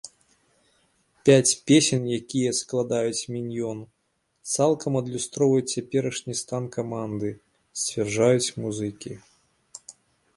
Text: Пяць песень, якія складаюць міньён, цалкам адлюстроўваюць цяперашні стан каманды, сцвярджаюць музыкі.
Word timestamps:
Пяць 1.27 1.57
песень, 1.71 2.05
якія 2.19 2.51
складаюць 2.59 3.27
міньён, 3.35 3.79
цалкам 4.55 4.97
адлюстроўваюць 5.01 5.71
цяперашні 5.75 6.33
стан 6.41 6.63
каманды, 6.77 7.29
сцвярджаюць 7.83 8.53
музыкі. 8.65 9.13